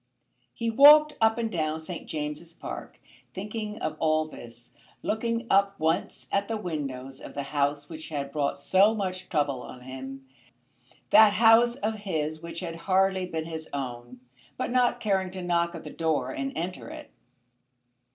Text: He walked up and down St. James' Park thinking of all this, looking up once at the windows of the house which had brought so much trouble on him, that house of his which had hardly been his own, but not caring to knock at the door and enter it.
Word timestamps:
He 0.55 0.71
walked 0.71 1.15
up 1.21 1.37
and 1.37 1.51
down 1.51 1.79
St. 1.79 2.07
James' 2.09 2.55
Park 2.55 2.99
thinking 3.35 3.77
of 3.77 3.97
all 3.99 4.27
this, 4.27 4.71
looking 5.03 5.45
up 5.47 5.79
once 5.79 6.27
at 6.31 6.47
the 6.47 6.57
windows 6.57 7.21
of 7.21 7.35
the 7.35 7.43
house 7.53 7.87
which 7.87 8.09
had 8.09 8.31
brought 8.31 8.57
so 8.57 8.95
much 8.95 9.29
trouble 9.29 9.61
on 9.61 9.81
him, 9.81 10.25
that 11.11 11.33
house 11.33 11.75
of 11.75 11.99
his 11.99 12.41
which 12.41 12.61
had 12.61 12.77
hardly 12.87 13.27
been 13.27 13.45
his 13.45 13.69
own, 13.73 14.21
but 14.57 14.71
not 14.71 14.99
caring 14.99 15.29
to 15.29 15.43
knock 15.43 15.75
at 15.75 15.83
the 15.83 15.91
door 15.91 16.31
and 16.31 16.51
enter 16.57 16.89
it. 16.89 17.11